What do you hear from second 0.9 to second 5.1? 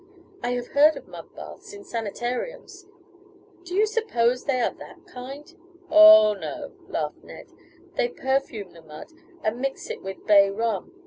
of mud baths in sanitariums. Do you suppose they are that